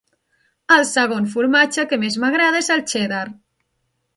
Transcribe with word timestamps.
El 0.75 0.85
segon 0.91 1.27
formatge 1.35 1.85
que 1.91 1.99
més 2.05 2.17
m'agrada 2.25 2.65
és 2.65 2.73
el 2.77 2.85
cheddar. 2.95 3.25